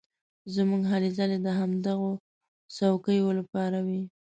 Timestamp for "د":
1.41-1.47